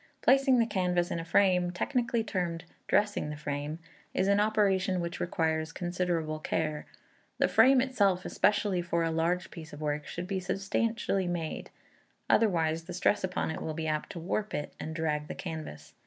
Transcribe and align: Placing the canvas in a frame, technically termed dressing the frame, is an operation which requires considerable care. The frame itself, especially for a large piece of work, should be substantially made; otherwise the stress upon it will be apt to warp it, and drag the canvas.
Placing 0.23 0.57
the 0.57 0.65
canvas 0.65 1.11
in 1.11 1.19
a 1.19 1.23
frame, 1.23 1.69
technically 1.69 2.23
termed 2.23 2.63
dressing 2.87 3.29
the 3.29 3.37
frame, 3.37 3.77
is 4.15 4.27
an 4.27 4.39
operation 4.39 4.99
which 4.99 5.19
requires 5.19 5.71
considerable 5.71 6.39
care. 6.39 6.87
The 7.37 7.47
frame 7.47 7.81
itself, 7.81 8.25
especially 8.25 8.81
for 8.81 9.03
a 9.03 9.11
large 9.11 9.51
piece 9.51 9.73
of 9.73 9.79
work, 9.81 10.07
should 10.07 10.25
be 10.25 10.39
substantially 10.39 11.27
made; 11.27 11.69
otherwise 12.31 12.85
the 12.85 12.93
stress 12.95 13.23
upon 13.23 13.51
it 13.51 13.61
will 13.61 13.75
be 13.75 13.85
apt 13.85 14.09
to 14.13 14.19
warp 14.19 14.55
it, 14.55 14.73
and 14.79 14.95
drag 14.95 15.27
the 15.27 15.35
canvas. 15.35 15.93